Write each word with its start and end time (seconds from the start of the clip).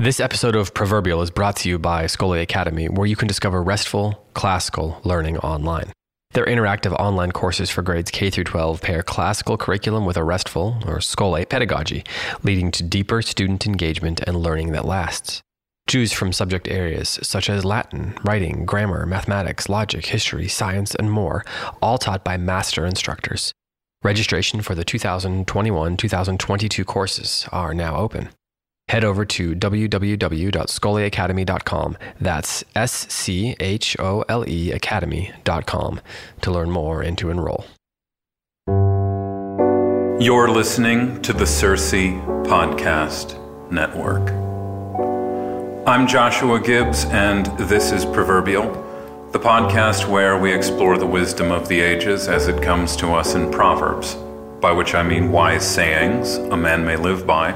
This 0.00 0.20
episode 0.20 0.54
of 0.54 0.74
Proverbial 0.74 1.22
is 1.22 1.30
brought 1.32 1.56
to 1.56 1.68
you 1.68 1.76
by 1.76 2.04
Scholé 2.04 2.40
Academy, 2.40 2.88
where 2.88 3.08
you 3.08 3.16
can 3.16 3.26
discover 3.26 3.60
restful, 3.60 4.24
classical 4.32 5.00
learning 5.02 5.38
online. 5.38 5.90
Their 6.34 6.46
interactive 6.46 6.92
online 7.00 7.32
courses 7.32 7.68
for 7.68 7.82
grades 7.82 8.12
K 8.12 8.30
through 8.30 8.44
12 8.44 8.80
pair 8.80 9.02
classical 9.02 9.56
curriculum 9.56 10.04
with 10.06 10.16
a 10.16 10.22
restful, 10.22 10.80
or 10.86 10.98
Scholé, 10.98 11.48
pedagogy, 11.48 12.04
leading 12.44 12.70
to 12.70 12.84
deeper 12.84 13.22
student 13.22 13.66
engagement 13.66 14.20
and 14.24 14.36
learning 14.36 14.70
that 14.70 14.84
lasts. 14.84 15.42
Choose 15.88 16.12
from 16.12 16.32
subject 16.32 16.68
areas 16.68 17.18
such 17.24 17.50
as 17.50 17.64
Latin, 17.64 18.16
writing, 18.22 18.64
grammar, 18.64 19.04
mathematics, 19.04 19.68
logic, 19.68 20.06
history, 20.06 20.46
science, 20.46 20.94
and 20.94 21.10
more, 21.10 21.44
all 21.82 21.98
taught 21.98 22.22
by 22.22 22.36
master 22.36 22.86
instructors. 22.86 23.52
Registration 24.04 24.62
for 24.62 24.76
the 24.76 24.84
2021 24.84 25.96
2022 25.96 26.84
courses 26.84 27.48
are 27.50 27.74
now 27.74 27.96
open. 27.96 28.28
Head 28.88 29.04
over 29.04 29.24
to 29.26 29.54
www.scholeacademy.com. 29.54 31.98
That's 32.20 32.64
S 32.74 32.92
C 33.12 33.54
H 33.60 33.96
O 33.98 34.24
L 34.28 34.48
E 34.48 34.72
Academy.com 34.72 36.00
to 36.40 36.50
learn 36.50 36.70
more 36.70 37.02
and 37.02 37.18
to 37.18 37.30
enroll. 37.30 37.66
You're 40.20 40.50
listening 40.50 41.22
to 41.22 41.32
the 41.32 41.46
Circe 41.46 41.92
Podcast 41.92 43.38
Network. 43.70 44.30
I'm 45.86 46.08
Joshua 46.08 46.60
Gibbs, 46.60 47.04
and 47.04 47.46
this 47.58 47.92
is 47.92 48.04
Proverbial, 48.04 48.64
the 49.32 49.38
podcast 49.38 50.08
where 50.08 50.36
we 50.36 50.52
explore 50.52 50.98
the 50.98 51.06
wisdom 51.06 51.52
of 51.52 51.68
the 51.68 51.80
ages 51.80 52.26
as 52.26 52.48
it 52.48 52.60
comes 52.62 52.96
to 52.96 53.12
us 53.12 53.34
in 53.34 53.50
Proverbs, 53.50 54.16
by 54.60 54.72
which 54.72 54.94
I 54.94 55.02
mean 55.02 55.30
wise 55.30 55.64
sayings 55.64 56.36
a 56.36 56.56
man 56.56 56.84
may 56.84 56.96
live 56.96 57.26
by 57.26 57.52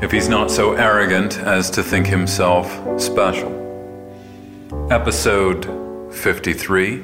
if 0.00 0.12
he's 0.12 0.28
not 0.28 0.48
so 0.48 0.74
arrogant 0.74 1.38
as 1.38 1.68
to 1.70 1.82
think 1.82 2.06
himself 2.06 3.00
special. 3.00 3.52
Episode 4.92 6.14
53 6.14 7.02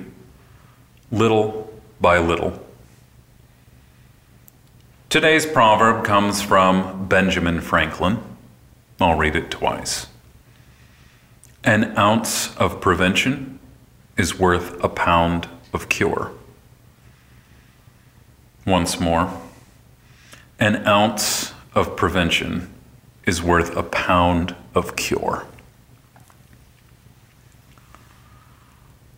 Little 1.11 1.73
by 2.01 2.19
Little. 2.19 2.65
Today's 5.09 5.45
proverb 5.45 6.05
comes 6.05 6.41
from 6.41 7.09
Benjamin 7.09 7.61
Franklin. 7.61 8.23
I'll 9.01 9.19
read 9.19 9.35
it 9.35 9.51
twice. 9.51 10.07
An 11.65 11.99
ounce 11.99 12.57
of 12.57 12.81
prevention 12.81 13.59
is 14.17 14.39
worth 14.39 14.83
a 14.85 14.89
pound 14.89 15.49
of 15.73 15.89
cure. 15.89 16.31
Once 18.65 19.01
more, 19.01 19.41
an 20.61 20.87
ounce 20.87 21.53
of 21.75 21.97
prevention 21.97 22.74
is 23.27 23.43
worth 23.43 23.77
a 23.77 23.83
pound 23.83 24.55
of 24.75 24.97
cure. 24.97 25.45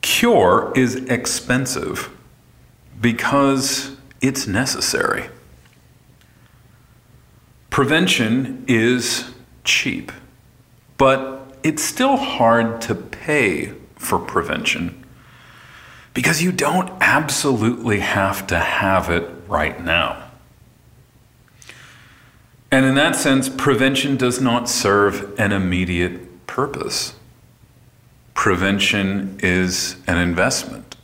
Cure 0.02 0.72
is 0.76 0.96
expensive 1.06 2.10
because 3.00 3.96
it's 4.20 4.46
necessary. 4.46 5.28
Prevention 7.70 8.64
is 8.66 9.30
cheap, 9.64 10.12
but 10.96 11.58
it's 11.62 11.82
still 11.82 12.16
hard 12.16 12.80
to 12.82 12.94
pay 12.94 13.72
for 13.96 14.18
prevention 14.18 15.04
because 16.14 16.42
you 16.42 16.52
don't 16.52 16.90
absolutely 17.02 18.00
have 18.00 18.46
to 18.46 18.58
have 18.58 19.10
it 19.10 19.28
right 19.48 19.84
now. 19.84 20.25
And 22.70 22.84
in 22.84 22.94
that 22.96 23.16
sense, 23.16 23.48
prevention 23.48 24.16
does 24.16 24.40
not 24.40 24.68
serve 24.68 25.38
an 25.38 25.52
immediate 25.52 26.46
purpose. 26.46 27.14
Prevention 28.34 29.38
is 29.42 29.96
an 30.06 30.18
investment. 30.18 30.96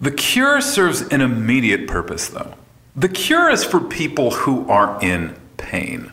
The 0.00 0.10
cure 0.10 0.60
serves 0.60 1.02
an 1.02 1.20
immediate 1.20 1.86
purpose, 1.86 2.28
though. 2.28 2.54
The 2.96 3.08
cure 3.08 3.50
is 3.50 3.64
for 3.64 3.80
people 3.80 4.30
who 4.32 4.68
are 4.68 4.98
in 5.02 5.36
pain. 5.56 6.12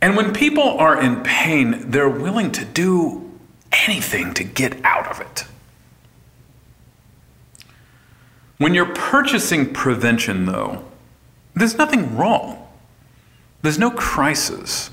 And 0.00 0.16
when 0.16 0.34
people 0.34 0.78
are 0.78 1.00
in 1.00 1.22
pain, 1.22 1.90
they're 1.90 2.08
willing 2.08 2.52
to 2.52 2.64
do 2.64 3.32
anything 3.72 4.34
to 4.34 4.44
get 4.44 4.84
out 4.84 5.08
of 5.08 5.20
it. 5.20 5.46
When 8.58 8.74
you're 8.74 8.94
purchasing 8.94 9.72
prevention, 9.72 10.44
though, 10.44 10.84
there's 11.54 11.76
nothing 11.76 12.16
wrong. 12.16 12.66
There's 13.62 13.78
no 13.78 13.90
crisis. 13.90 14.90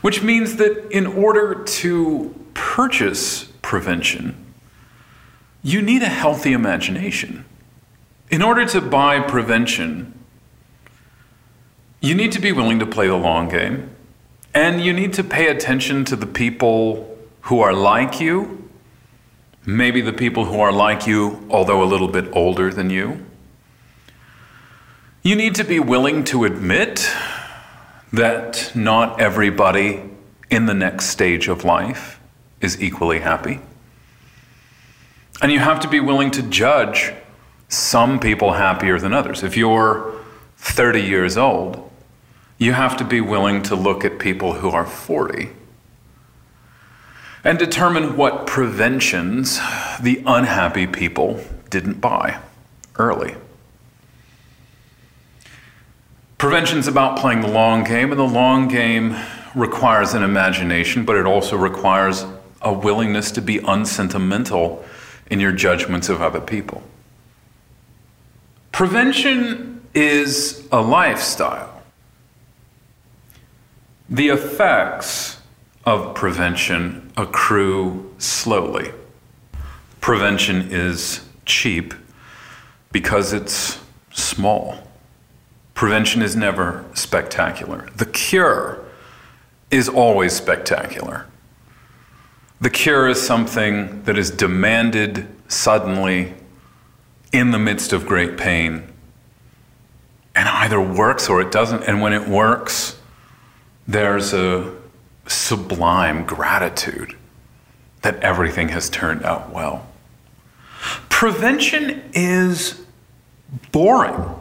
Which 0.00 0.22
means 0.22 0.56
that 0.56 0.90
in 0.90 1.06
order 1.06 1.62
to 1.62 2.34
purchase 2.54 3.44
prevention, 3.62 4.46
you 5.62 5.82
need 5.82 6.02
a 6.02 6.08
healthy 6.08 6.52
imagination. 6.52 7.44
In 8.30 8.42
order 8.42 8.64
to 8.66 8.80
buy 8.80 9.20
prevention, 9.20 10.18
you 12.00 12.14
need 12.14 12.32
to 12.32 12.40
be 12.40 12.52
willing 12.52 12.78
to 12.78 12.86
play 12.86 13.08
the 13.08 13.16
long 13.16 13.48
game, 13.48 13.90
and 14.54 14.80
you 14.82 14.92
need 14.92 15.12
to 15.14 15.24
pay 15.24 15.48
attention 15.48 16.04
to 16.06 16.16
the 16.16 16.26
people 16.26 17.16
who 17.42 17.60
are 17.60 17.72
like 17.72 18.20
you, 18.20 18.70
maybe 19.66 20.00
the 20.00 20.12
people 20.12 20.46
who 20.46 20.60
are 20.60 20.72
like 20.72 21.06
you, 21.06 21.46
although 21.50 21.82
a 21.82 21.84
little 21.84 22.08
bit 22.08 22.26
older 22.32 22.72
than 22.72 22.88
you. 22.88 23.26
You 25.28 25.36
need 25.36 25.56
to 25.56 25.64
be 25.64 25.78
willing 25.78 26.24
to 26.24 26.46
admit 26.46 27.06
that 28.14 28.72
not 28.74 29.20
everybody 29.20 30.02
in 30.48 30.64
the 30.64 30.72
next 30.72 31.10
stage 31.10 31.48
of 31.48 31.64
life 31.64 32.18
is 32.62 32.80
equally 32.80 33.18
happy. 33.18 33.60
And 35.42 35.52
you 35.52 35.58
have 35.58 35.80
to 35.80 35.88
be 35.88 36.00
willing 36.00 36.30
to 36.30 36.42
judge 36.42 37.12
some 37.68 38.18
people 38.18 38.54
happier 38.54 38.98
than 38.98 39.12
others. 39.12 39.42
If 39.42 39.54
you're 39.54 40.18
30 40.56 41.02
years 41.02 41.36
old, 41.36 41.90
you 42.56 42.72
have 42.72 42.96
to 42.96 43.04
be 43.04 43.20
willing 43.20 43.62
to 43.64 43.74
look 43.74 44.06
at 44.06 44.18
people 44.18 44.54
who 44.54 44.70
are 44.70 44.86
40 44.86 45.50
and 47.44 47.58
determine 47.58 48.16
what 48.16 48.46
preventions 48.46 49.58
the 50.00 50.22
unhappy 50.24 50.86
people 50.86 51.44
didn't 51.68 52.00
buy 52.00 52.40
early. 52.96 53.36
Prevention's 56.38 56.86
about 56.86 57.18
playing 57.18 57.40
the 57.40 57.48
long 57.48 57.82
game, 57.82 58.12
and 58.12 58.18
the 58.18 58.22
long 58.22 58.68
game 58.68 59.16
requires 59.56 60.14
an 60.14 60.22
imagination, 60.22 61.04
but 61.04 61.16
it 61.16 61.26
also 61.26 61.56
requires 61.56 62.24
a 62.62 62.72
willingness 62.72 63.32
to 63.32 63.42
be 63.42 63.58
unsentimental 63.58 64.84
in 65.30 65.40
your 65.40 65.50
judgments 65.50 66.08
of 66.08 66.22
other 66.22 66.40
people. 66.40 66.82
Prevention 68.70 69.84
is 69.94 70.66
a 70.70 70.80
lifestyle. 70.80 71.82
The 74.08 74.28
effects 74.28 75.40
of 75.84 76.14
prevention 76.14 77.10
accrue 77.16 78.14
slowly. 78.18 78.92
Prevention 80.00 80.68
is 80.70 81.20
cheap 81.46 81.94
because 82.92 83.32
it's 83.32 83.80
small. 84.12 84.87
Prevention 85.78 86.22
is 86.22 86.34
never 86.34 86.84
spectacular. 86.92 87.86
The 87.94 88.06
cure 88.06 88.84
is 89.70 89.88
always 89.88 90.32
spectacular. 90.32 91.26
The 92.60 92.68
cure 92.68 93.06
is 93.06 93.24
something 93.24 94.02
that 94.02 94.18
is 94.18 94.28
demanded 94.32 95.28
suddenly 95.46 96.34
in 97.32 97.52
the 97.52 97.60
midst 97.60 97.92
of 97.92 98.06
great 98.06 98.36
pain 98.36 98.92
and 100.34 100.48
either 100.48 100.80
works 100.80 101.28
or 101.28 101.40
it 101.40 101.52
doesn't. 101.52 101.84
And 101.84 102.02
when 102.02 102.12
it 102.12 102.26
works, 102.26 102.98
there's 103.86 104.34
a 104.34 104.74
sublime 105.28 106.24
gratitude 106.24 107.16
that 108.02 108.16
everything 108.16 108.70
has 108.70 108.90
turned 108.90 109.22
out 109.22 109.50
well. 109.50 109.86
Prevention 111.08 112.02
is 112.14 112.82
boring, 113.70 114.34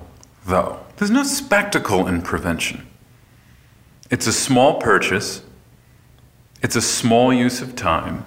though. 0.48 0.80
There's 0.97 1.11
no 1.11 1.23
spectacle 1.23 2.07
in 2.07 2.23
prevention. 2.23 2.88
It's 4.09 4.25
a 4.25 4.33
small 4.33 4.79
purchase, 4.79 5.44
it's 6.61 6.75
a 6.75 6.81
small 6.81 7.31
use 7.31 7.61
of 7.61 7.75
time. 7.75 8.25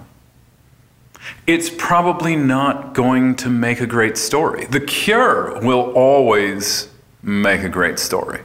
It's 1.45 1.69
probably 1.69 2.35
not 2.35 2.93
going 2.93 3.35
to 3.37 3.49
make 3.49 3.79
a 3.79 3.85
great 3.85 4.17
story. 4.17 4.65
The 4.65 4.79
cure 4.79 5.59
will 5.61 5.91
always 5.91 6.89
make 7.21 7.61
a 7.61 7.69
great 7.69 7.99
story. 7.99 8.41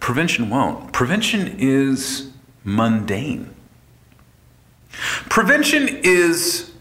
Prevention 0.00 0.50
won't. 0.50 0.92
Prevention 0.92 1.56
is 1.58 2.30
mundane. 2.64 3.54
Prevention 5.28 5.88
is 6.02 6.72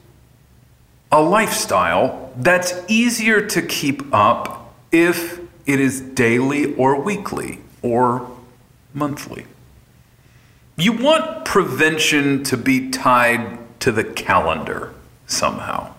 a 1.12 1.21
lifestyle 1.21 2.31
that's 2.38 2.73
easier 2.88 3.45
to 3.47 3.62
keep 3.62 4.13
up 4.13 4.56
if 4.92 5.39
it 5.66 5.80
is 5.80 6.01
daily 6.01 6.74
or 6.75 7.00
weekly 7.00 7.60
or 7.81 8.30
monthly. 8.94 9.45
You 10.78 10.94
want 10.94 11.45
prevention 11.45 12.44
to 12.45 12.57
be 12.57 12.89
tied 12.89 13.60
to 13.81 13.92
the 13.92 14.04
calendar 14.04 14.94
somehow. 15.25 15.94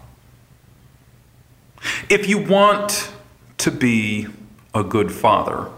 If 2.09 2.29
you 2.29 2.39
want 2.39 3.13
to 3.59 3.71
be 3.71 4.27
a 4.75 4.83
good 4.83 5.13
father, 5.13 5.69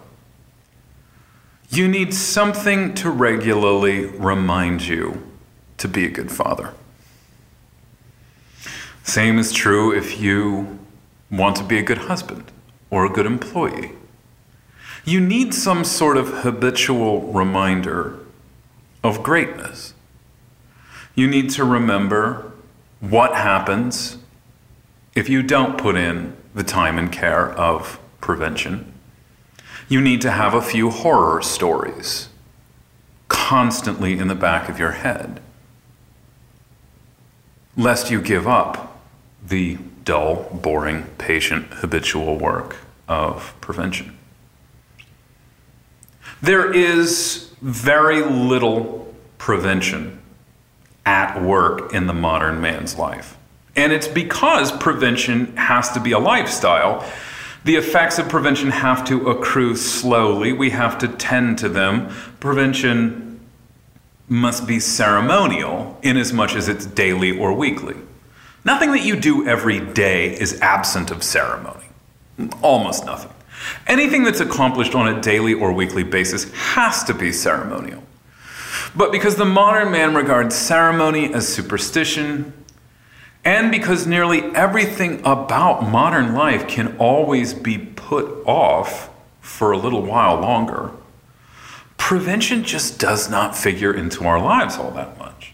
you 1.70 1.88
need 1.88 2.12
something 2.14 2.94
to 2.94 3.10
regularly 3.10 4.06
remind 4.06 4.86
you 4.86 5.26
to 5.78 5.88
be 5.88 6.04
a 6.04 6.10
good 6.10 6.30
father. 6.30 6.74
Same 9.02 9.38
is 9.38 9.52
true 9.52 9.96
if 9.96 10.20
you 10.20 10.78
want 11.30 11.56
to 11.56 11.64
be 11.64 11.78
a 11.78 11.82
good 11.82 11.98
husband 11.98 12.50
or 12.90 13.06
a 13.06 13.08
good 13.08 13.26
employee. 13.26 13.92
You 15.04 15.20
need 15.20 15.54
some 15.54 15.84
sort 15.84 16.16
of 16.16 16.42
habitual 16.42 17.32
reminder 17.32 18.18
of 19.02 19.22
greatness. 19.22 19.94
You 21.14 21.26
need 21.26 21.50
to 21.50 21.64
remember 21.64 22.52
what 23.00 23.34
happens 23.34 24.18
if 25.14 25.28
you 25.28 25.42
don't 25.42 25.78
put 25.78 25.96
in 25.96 26.36
the 26.54 26.62
time 26.62 26.98
and 26.98 27.10
care 27.10 27.50
of 27.52 27.98
prevention. 28.20 28.92
You 29.88 30.00
need 30.00 30.20
to 30.20 30.30
have 30.30 30.54
a 30.54 30.62
few 30.62 30.90
horror 30.90 31.42
stories 31.42 32.28
constantly 33.28 34.18
in 34.18 34.28
the 34.28 34.34
back 34.34 34.68
of 34.68 34.78
your 34.78 34.92
head, 34.92 35.40
lest 37.76 38.10
you 38.10 38.20
give 38.20 38.46
up 38.46 39.00
the 39.44 39.78
dull, 40.10 40.42
boring, 40.52 41.04
patient, 41.18 41.64
habitual 41.72 42.36
work 42.36 42.78
of 43.06 43.54
prevention. 43.60 44.18
There 46.42 46.74
is 46.74 47.52
very 47.62 48.20
little 48.20 49.14
prevention 49.38 50.20
at 51.06 51.40
work 51.40 51.94
in 51.94 52.08
the 52.08 52.12
modern 52.12 52.60
man's 52.60 52.98
life. 52.98 53.38
And 53.76 53.92
it's 53.92 54.08
because 54.08 54.72
prevention 54.72 55.56
has 55.56 55.92
to 55.92 56.00
be 56.00 56.10
a 56.10 56.18
lifestyle. 56.18 57.08
The 57.62 57.76
effects 57.76 58.18
of 58.18 58.28
prevention 58.28 58.70
have 58.70 59.04
to 59.04 59.30
accrue 59.30 59.76
slowly. 59.76 60.52
We 60.52 60.70
have 60.70 60.98
to 60.98 61.06
tend 61.06 61.58
to 61.58 61.68
them. 61.68 62.08
Prevention 62.40 63.38
must 64.28 64.66
be 64.66 64.80
ceremonial 64.80 66.00
in 66.02 66.16
as 66.16 66.32
much 66.32 66.56
as 66.56 66.66
it's 66.66 66.84
daily 66.84 67.38
or 67.38 67.52
weekly. 67.52 67.94
Nothing 68.64 68.92
that 68.92 69.04
you 69.04 69.16
do 69.16 69.46
every 69.46 69.80
day 69.80 70.38
is 70.38 70.60
absent 70.60 71.10
of 71.10 71.22
ceremony. 71.22 71.86
Almost 72.62 73.06
nothing. 73.06 73.32
Anything 73.86 74.24
that's 74.24 74.40
accomplished 74.40 74.94
on 74.94 75.08
a 75.08 75.20
daily 75.20 75.54
or 75.54 75.72
weekly 75.72 76.02
basis 76.02 76.50
has 76.52 77.04
to 77.04 77.14
be 77.14 77.32
ceremonial. 77.32 78.02
But 78.94 79.12
because 79.12 79.36
the 79.36 79.44
modern 79.44 79.92
man 79.92 80.14
regards 80.14 80.54
ceremony 80.54 81.32
as 81.32 81.48
superstition, 81.48 82.52
and 83.44 83.70
because 83.70 84.06
nearly 84.06 84.42
everything 84.54 85.20
about 85.20 85.88
modern 85.88 86.34
life 86.34 86.68
can 86.68 86.96
always 86.98 87.54
be 87.54 87.78
put 87.78 88.26
off 88.46 89.08
for 89.40 89.72
a 89.72 89.78
little 89.78 90.02
while 90.02 90.40
longer, 90.40 90.90
prevention 91.96 92.64
just 92.64 92.98
does 92.98 93.30
not 93.30 93.56
figure 93.56 93.94
into 93.94 94.24
our 94.24 94.40
lives 94.40 94.76
all 94.76 94.90
that 94.90 95.18
much. 95.18 95.49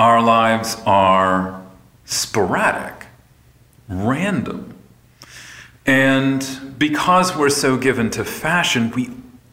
Our 0.00 0.22
lives 0.22 0.78
are 0.86 1.62
sporadic, 2.06 3.08
random. 3.86 4.74
And 5.84 6.74
because 6.78 7.36
we're 7.36 7.50
so 7.50 7.76
given 7.76 8.08
to 8.12 8.24
fashion, 8.24 8.92
we 8.92 9.10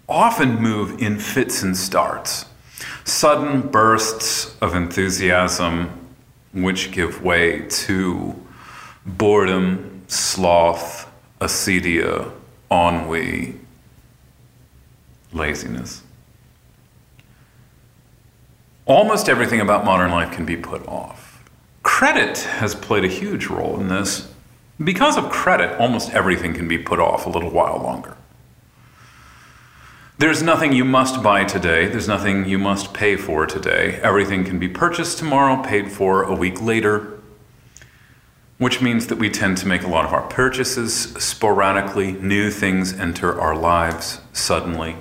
often 0.08 0.62
move 0.62 1.02
in 1.02 1.20
fits 1.20 1.64
and 1.64 1.76
starts, 1.76 2.46
sudden 3.04 3.60
bursts 3.60 4.56
of 4.62 4.74
enthusiasm, 4.74 5.90
which 6.54 6.92
give 6.92 7.22
way 7.22 7.68
to 7.68 8.34
boredom, 9.06 10.04
sloth, 10.08 11.12
acedia, 11.42 12.32
ennui, 12.72 13.56
laziness. 15.34 16.04
Almost 18.88 19.28
everything 19.28 19.60
about 19.60 19.84
modern 19.84 20.12
life 20.12 20.32
can 20.32 20.46
be 20.46 20.56
put 20.56 20.88
off. 20.88 21.44
Credit 21.84 22.38
has 22.38 22.74
played 22.74 23.04
a 23.04 23.10
huge 23.10 23.48
role 23.48 23.78
in 23.78 23.90
this. 23.90 24.32
Because 24.82 25.18
of 25.18 25.30
credit, 25.30 25.78
almost 25.78 26.14
everything 26.14 26.54
can 26.54 26.70
be 26.70 26.78
put 26.78 26.98
off 26.98 27.26
a 27.26 27.30
little 27.30 27.50
while 27.50 27.80
longer. 27.80 28.16
There's 30.20 30.42
nothing 30.42 30.72
you 30.72 30.86
must 30.86 31.22
buy 31.22 31.44
today. 31.44 31.88
There's 31.88 32.08
nothing 32.08 32.48
you 32.48 32.58
must 32.58 32.94
pay 32.94 33.18
for 33.18 33.46
today. 33.46 34.00
Everything 34.02 34.46
can 34.46 34.58
be 34.58 34.70
purchased 34.70 35.18
tomorrow, 35.18 35.62
paid 35.62 35.92
for 35.92 36.24
a 36.24 36.34
week 36.34 36.62
later, 36.62 37.20
which 38.58 38.82
means 38.82 39.08
that 39.08 39.18
we 39.18 39.30
tend 39.30 39.58
to 39.58 39.68
make 39.68 39.84
a 39.84 39.88
lot 39.88 40.06
of 40.06 40.14
our 40.14 40.26
purchases 40.30 40.96
sporadically. 40.96 42.14
New 42.14 42.50
things 42.50 42.94
enter 42.94 43.38
our 43.40 43.56
lives 43.56 44.22
suddenly. 44.32 44.96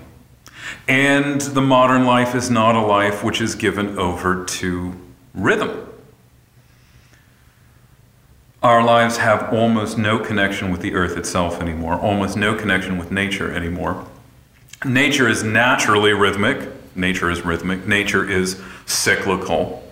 And 0.88 1.40
the 1.40 1.60
modern 1.60 2.04
life 2.04 2.34
is 2.34 2.50
not 2.50 2.74
a 2.74 2.80
life 2.80 3.24
which 3.24 3.40
is 3.40 3.54
given 3.54 3.98
over 3.98 4.44
to 4.44 4.94
rhythm. 5.34 5.86
Our 8.62 8.82
lives 8.82 9.18
have 9.18 9.52
almost 9.52 9.98
no 9.98 10.18
connection 10.18 10.72
with 10.72 10.80
the 10.80 10.94
earth 10.94 11.16
itself 11.16 11.60
anymore, 11.60 11.94
almost 12.00 12.36
no 12.36 12.54
connection 12.54 12.98
with 12.98 13.12
nature 13.12 13.52
anymore. 13.52 14.06
Nature 14.84 15.28
is 15.28 15.42
naturally 15.42 16.12
rhythmic. 16.12 16.68
Nature 16.96 17.30
is 17.30 17.44
rhythmic. 17.44 17.86
Nature 17.86 18.28
is 18.28 18.60
cyclical. 18.86 19.82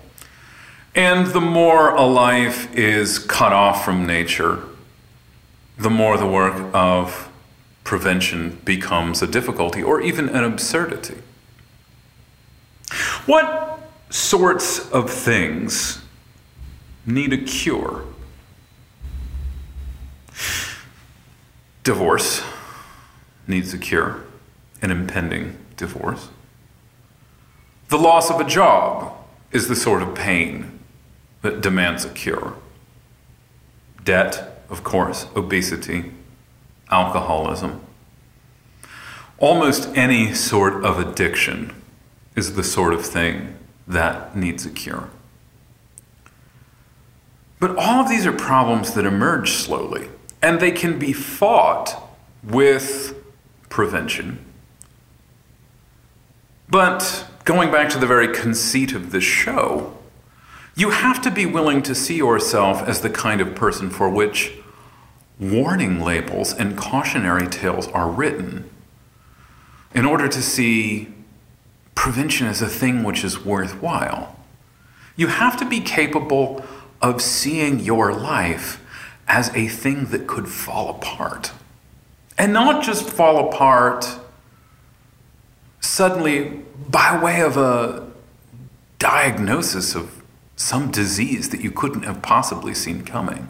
And 0.94 1.26
the 1.28 1.40
more 1.40 1.90
a 1.90 2.04
life 2.04 2.72
is 2.74 3.18
cut 3.18 3.52
off 3.52 3.84
from 3.84 4.06
nature, 4.06 4.62
the 5.76 5.90
more 5.90 6.16
the 6.16 6.26
work 6.26 6.70
of 6.72 7.28
prevention 7.84 8.60
becomes 8.64 9.22
a 9.22 9.26
difficulty 9.26 9.82
or 9.82 10.00
even 10.00 10.28
an 10.30 10.42
absurdity. 10.42 11.18
What 13.26 13.80
sorts 14.10 14.90
of 14.90 15.10
things 15.10 16.02
need 17.06 17.32
a 17.32 17.38
cure? 17.38 18.04
Divorce, 21.82 22.42
needs 23.46 23.74
a 23.74 23.78
cure, 23.78 24.24
an 24.80 24.90
impending 24.90 25.58
divorce. 25.76 26.30
The 27.88 27.98
loss 27.98 28.30
of 28.30 28.40
a 28.40 28.44
job 28.44 29.12
is 29.52 29.68
the 29.68 29.76
sort 29.76 30.02
of 30.02 30.14
pain 30.14 30.80
that 31.42 31.60
demands 31.60 32.04
a 32.04 32.08
cure. 32.08 32.54
Debt, 34.02 34.62
of 34.70 34.82
course, 34.82 35.26
obesity, 35.36 36.12
alcoholism. 36.90 37.80
Almost 39.38 39.88
any 39.96 40.32
sort 40.32 40.84
of 40.84 40.98
addiction 40.98 41.74
is 42.36 42.54
the 42.54 42.64
sort 42.64 42.94
of 42.94 43.04
thing 43.04 43.56
that 43.86 44.36
needs 44.36 44.64
a 44.64 44.70
cure. 44.70 45.10
But 47.60 47.76
all 47.76 48.00
of 48.00 48.08
these 48.08 48.26
are 48.26 48.32
problems 48.32 48.94
that 48.94 49.06
emerge 49.06 49.52
slowly, 49.52 50.08
and 50.42 50.60
they 50.60 50.72
can 50.72 50.98
be 50.98 51.12
fought 51.12 52.10
with 52.42 53.16
prevention. 53.68 54.44
But 56.68 57.26
going 57.44 57.70
back 57.70 57.88
to 57.90 57.98
the 57.98 58.06
very 58.06 58.28
conceit 58.28 58.92
of 58.92 59.12
this 59.12 59.24
show, 59.24 59.96
you 60.76 60.90
have 60.90 61.22
to 61.22 61.30
be 61.30 61.46
willing 61.46 61.82
to 61.82 61.94
see 61.94 62.16
yourself 62.16 62.82
as 62.82 63.00
the 63.00 63.10
kind 63.10 63.40
of 63.40 63.54
person 63.54 63.90
for 63.90 64.08
which 64.08 64.52
warning 65.38 66.00
labels 66.00 66.52
and 66.52 66.76
cautionary 66.76 67.48
tales 67.48 67.88
are 67.88 68.08
written 68.08 68.70
in 69.94 70.04
order 70.04 70.28
to 70.28 70.42
see 70.42 71.08
prevention 71.94 72.46
as 72.46 72.60
a 72.60 72.68
thing 72.68 73.02
which 73.02 73.24
is 73.24 73.44
worthwhile. 73.44 74.36
You 75.16 75.28
have 75.28 75.56
to 75.58 75.64
be 75.64 75.80
capable 75.80 76.64
of 77.00 77.22
seeing 77.22 77.80
your 77.80 78.12
life 78.12 78.80
as 79.28 79.54
a 79.54 79.68
thing 79.68 80.06
that 80.06 80.26
could 80.26 80.48
fall 80.48 80.90
apart. 80.90 81.52
And 82.36 82.52
not 82.52 82.82
just 82.82 83.08
fall 83.08 83.48
apart 83.48 84.18
suddenly 85.80 86.62
by 86.88 87.22
way 87.22 87.40
of 87.40 87.56
a 87.56 88.10
diagnosis 88.98 89.94
of 89.94 90.22
some 90.56 90.90
disease 90.90 91.50
that 91.50 91.60
you 91.60 91.70
couldn't 91.70 92.02
have 92.02 92.22
possibly 92.22 92.74
seen 92.74 93.04
coming. 93.04 93.48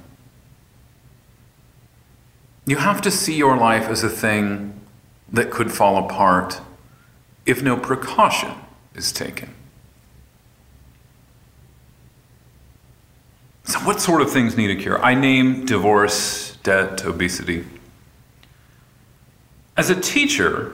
You 2.66 2.76
have 2.76 3.02
to 3.02 3.11
see 3.11 3.37
your 3.37 3.56
life 3.56 3.88
as 3.88 4.02
a 4.02 4.09
thing 4.09 4.80
that 5.33 5.50
could 5.50 5.71
fall 5.71 6.02
apart 6.04 6.61
if 7.44 7.62
no 7.62 7.76
precaution 7.76 8.52
is 8.94 9.12
taken. 9.12 9.54
So, 13.64 13.78
what 13.80 14.00
sort 14.00 14.23
of 14.23 14.30
things 14.30 14.56
need 14.56 14.71
a 14.71 14.76
cure? 14.76 15.02
I 15.02 15.14
name 15.14 15.66
divorce, 15.66 16.56
debt, 16.62 17.04
obesity. 17.04 17.64
As 19.76 19.90
a 19.90 20.00
teacher, 20.00 20.73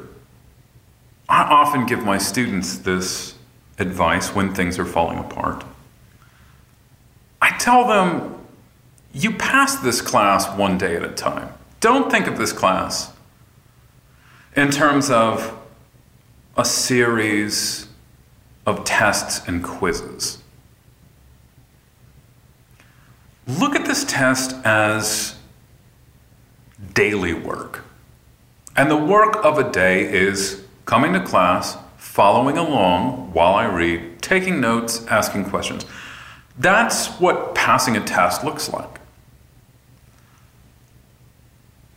I 1.28 1.42
often 1.42 1.86
give 1.86 2.04
my 2.04 2.18
students 2.18 2.78
this 2.78 3.34
advice 3.78 4.34
when 4.34 4.52
things 4.54 4.78
are 4.78 4.84
falling 4.84 5.18
apart. 5.18 5.64
I 7.40 7.56
tell 7.58 7.86
them, 7.86 8.36
you 9.12 9.32
pass 9.32 9.76
this 9.76 10.00
class 10.00 10.46
one 10.58 10.76
day 10.76 10.96
at 10.96 11.02
a 11.02 11.10
time. 11.10 11.52
Don't 11.80 12.10
think 12.10 12.26
of 12.26 12.36
this 12.36 12.52
class 12.52 13.12
in 14.54 14.70
terms 14.70 15.10
of 15.10 15.58
a 16.56 16.64
series 16.64 17.88
of 18.66 18.84
tests 18.84 19.46
and 19.48 19.64
quizzes. 19.64 20.38
Look 23.46 23.74
at 23.74 23.86
this 23.86 24.04
test 24.04 24.54
as 24.64 25.36
daily 26.92 27.32
work. 27.32 27.84
And 28.76 28.90
the 28.90 28.96
work 28.96 29.42
of 29.44 29.58
a 29.58 29.70
day 29.70 30.02
is 30.02 30.62
coming 30.84 31.14
to 31.14 31.20
class, 31.20 31.76
following 31.96 32.58
along 32.58 33.32
while 33.32 33.54
I 33.54 33.64
read, 33.64 34.20
taking 34.22 34.60
notes, 34.60 35.06
asking 35.06 35.46
questions. 35.46 35.86
That's 36.58 37.08
what 37.18 37.54
passing 37.54 37.96
a 37.96 38.00
test 38.04 38.44
looks 38.44 38.68
like. 38.68 38.99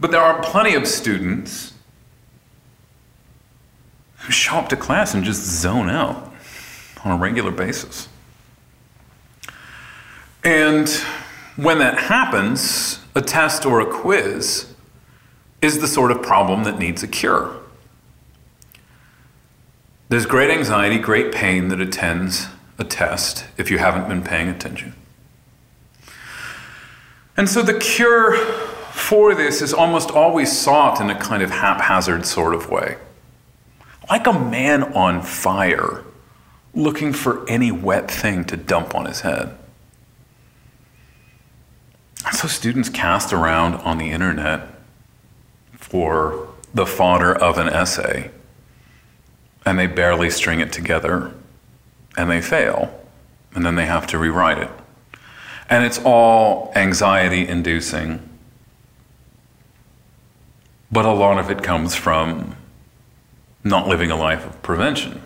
But 0.03 0.11
there 0.11 0.19
are 0.19 0.43
plenty 0.43 0.75
of 0.75 0.85
students 0.85 1.71
who 4.17 4.33
show 4.33 4.57
up 4.57 4.67
to 4.67 4.75
class 4.75 5.13
and 5.13 5.23
just 5.23 5.41
zone 5.41 5.89
out 5.89 6.33
on 7.05 7.13
a 7.13 7.15
regular 7.15 7.51
basis. 7.51 8.09
And 10.43 10.89
when 11.55 11.79
that 11.79 11.97
happens, 11.97 12.99
a 13.15 13.21
test 13.21 13.65
or 13.65 13.79
a 13.79 13.85
quiz 13.85 14.73
is 15.61 15.79
the 15.79 15.87
sort 15.87 16.11
of 16.11 16.21
problem 16.21 16.65
that 16.65 16.77
needs 16.77 17.01
a 17.01 17.07
cure. 17.07 17.55
There's 20.09 20.25
great 20.25 20.51
anxiety, 20.51 20.99
great 20.99 21.33
pain 21.33 21.69
that 21.69 21.79
attends 21.79 22.47
a 22.77 22.83
test 22.83 23.45
if 23.55 23.71
you 23.71 23.77
haven't 23.77 24.09
been 24.09 24.21
paying 24.21 24.49
attention. 24.49 24.95
And 27.37 27.47
so 27.47 27.61
the 27.61 27.79
cure 27.79 28.35
for 28.93 29.33
this 29.33 29.63
is 29.63 29.73
almost 29.73 30.11
always 30.11 30.55
sought 30.55 31.01
in 31.01 31.09
a 31.09 31.19
kind 31.19 31.41
of 31.41 31.49
haphazard 31.49 32.27
sort 32.27 32.53
of 32.53 32.69
way. 32.69 32.95
Like 34.07 34.27
a 34.27 34.33
man 34.33 34.83
on 34.93 35.23
fire 35.23 36.03
looking 36.75 37.11
for 37.11 37.43
any 37.49 37.71
wet 37.71 38.09
thing 38.09 38.45
to 38.45 38.55
dump 38.55 38.93
on 38.93 39.05
his 39.05 39.21
head. 39.21 39.57
So 42.33 42.47
students 42.47 42.87
cast 42.87 43.33
around 43.33 43.75
on 43.77 43.97
the 43.97 44.11
internet 44.11 44.69
for 45.73 46.47
the 46.71 46.85
fodder 46.85 47.33
of 47.33 47.57
an 47.57 47.69
essay, 47.69 48.29
and 49.65 49.77
they 49.79 49.87
barely 49.87 50.29
string 50.29 50.59
it 50.59 50.71
together, 50.71 51.33
and 52.15 52.29
they 52.29 52.41
fail, 52.41 53.03
and 53.55 53.65
then 53.65 53.73
they 53.73 53.87
have 53.87 54.05
to 54.07 54.19
rewrite 54.19 54.59
it. 54.59 54.71
And 55.67 55.83
it's 55.83 55.99
all 56.05 56.71
anxiety 56.75 57.47
inducing, 57.47 58.29
but 60.93 61.05
a 61.05 61.11
lot 61.11 61.39
of 61.39 61.49
it 61.49 61.63
comes 61.63 61.95
from 61.95 62.55
not 63.63 63.87
living 63.87 64.11
a 64.11 64.15
life 64.15 64.45
of 64.45 64.61
prevention, 64.61 65.23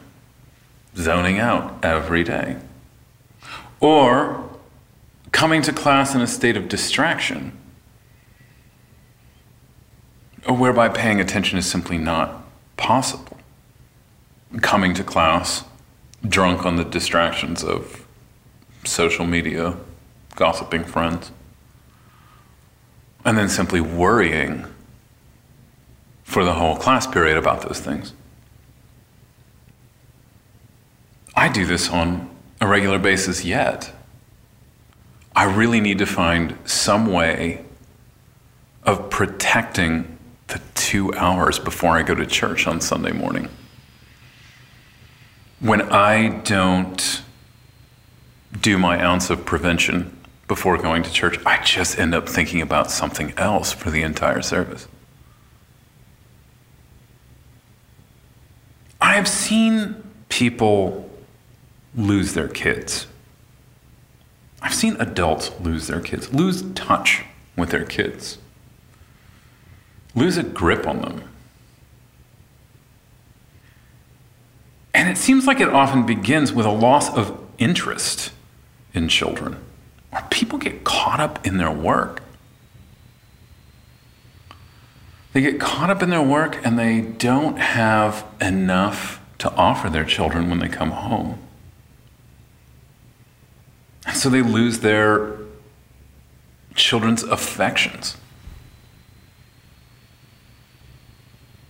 zoning 0.96 1.40
out 1.40 1.78
every 1.84 2.24
day. 2.24 2.56
Or 3.82 4.50
coming 5.34 5.62
to 5.64 5.74
class 5.74 6.16
in 6.16 6.22
a 6.22 6.28
state 6.28 6.56
of 6.56 6.70
distraction, 6.70 7.52
whereby 10.48 10.88
paying 10.88 11.20
attention 11.20 11.58
is 11.58 11.70
simply 11.70 11.98
not 11.98 12.44
possible. 12.78 13.38
Coming 14.62 14.94
to 14.94 15.04
class 15.04 15.66
drunk 16.26 16.66
on 16.66 16.78
the 16.78 16.86
distractions 16.86 17.62
of 17.62 18.08
social 18.86 19.26
media, 19.26 19.76
gossiping 20.36 20.86
friends, 20.86 21.34
and 23.26 23.38
then 23.38 23.50
simply 23.50 23.82
worrying 23.82 24.66
for 26.28 26.44
the 26.44 26.54
whole 26.54 26.76
class 26.76 27.08
period 27.08 27.38
about 27.38 27.62
those 27.62 27.80
things. 27.80 28.12
I 31.34 31.48
do 31.48 31.66
this 31.66 31.90
on 31.90 32.30
a 32.60 32.68
regular 32.68 33.00
basis 33.00 33.46
yet. 33.46 33.94
I 35.34 35.46
really 35.46 35.80
need 35.80 36.00
to 36.00 36.06
find 36.06 36.58
some 36.66 37.14
way 37.14 37.64
of 38.84 39.10
protecting 39.10 40.18
the 40.48 40.60
two 40.76 41.14
hours 41.14 41.60
before 41.60 41.92
I 41.92 42.04
go 42.04 42.14
to 42.14 42.26
church 42.26 42.68
on 42.68 42.82
Sunday 42.82 43.14
morning. 43.14 43.48
When 45.62 45.82
I 45.82 46.40
don't 46.40 47.22
do 48.60 48.78
my 48.78 49.02
ounce 49.02 49.30
of 49.30 49.46
prevention 49.46 50.20
before 50.50 50.78
going 50.78 51.04
to 51.04 51.12
church, 51.12 51.40
I 51.46 51.64
just 51.64 51.98
end 51.98 52.14
up 52.14 52.28
thinking 52.28 52.62
about 52.62 52.92
something 52.92 53.34
else 53.38 53.72
for 53.72 53.90
the 53.90 54.02
entire 54.02 54.42
service. 54.42 54.90
I 59.08 59.14
have 59.14 59.28
seen 59.28 60.04
people 60.30 61.10
lose 61.96 62.34
their 62.34 62.48
kids 62.48 63.08
I've 64.62 64.74
seen 64.74 64.98
adults 65.00 65.52
lose 65.62 65.88
their 65.88 66.02
kids, 66.02 66.34
lose 66.34 66.64
touch 66.74 67.24
with 67.56 67.70
their 67.70 67.86
kids, 67.86 68.38
lose 70.16 70.38
a 70.38 70.44
grip 70.44 70.88
on 70.88 71.02
them. 71.02 71.24
And 74.94 75.10
it 75.10 75.18
seems 75.18 75.46
like 75.46 75.60
it 75.60 75.70
often 75.70 76.06
begins 76.06 76.52
with 76.52 76.66
a 76.66 76.72
loss 76.72 77.16
of 77.16 77.40
interest 77.60 78.32
in 78.94 79.08
children, 79.08 79.58
or 80.12 80.22
people 80.32 80.58
get 80.58 80.84
caught 80.84 81.20
up 81.20 81.46
in 81.46 81.58
their 81.58 81.72
work. 81.72 82.24
They 85.38 85.42
get 85.42 85.60
caught 85.60 85.92
up 85.92 86.02
in 86.02 86.10
their 86.10 86.24
work 86.24 86.66
and 86.66 86.80
they 86.80 87.00
don't 87.00 87.60
have 87.60 88.26
enough 88.42 89.22
to 89.38 89.54
offer 89.54 89.88
their 89.88 90.04
children 90.04 90.50
when 90.50 90.58
they 90.58 90.68
come 90.68 90.90
home. 90.90 91.38
So 94.16 94.30
they 94.30 94.42
lose 94.42 94.80
their 94.80 95.38
children's 96.74 97.22
affections. 97.22 98.18